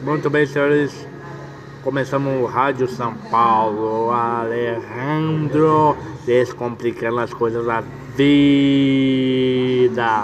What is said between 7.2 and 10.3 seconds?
coisas da vida.